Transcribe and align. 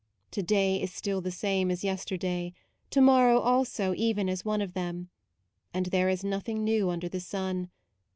To 0.31 0.41
day 0.41 0.81
is 0.81 0.91
still 0.91 1.21
the 1.21 1.29
same 1.29 1.69
as 1.69 1.83
yesterday, 1.83 2.55
To 2.89 3.01
morrow 3.01 3.39
also 3.39 3.93
even 3.95 4.29
as 4.29 4.43
one 4.43 4.59
of 4.59 4.73
them; 4.73 5.11
And 5.75 5.85
there 5.85 6.09
is 6.09 6.23
nothing 6.23 6.63
new 6.63 6.89
under 6.89 7.07
the 7.07 7.19
sun. 7.19 7.69